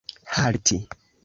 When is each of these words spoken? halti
halti 0.31 0.79